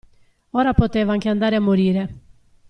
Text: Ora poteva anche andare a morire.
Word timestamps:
Ora 0.49 0.73
poteva 0.73 1.11
anche 1.13 1.29
andare 1.29 1.55
a 1.55 1.59
morire. 1.59 2.15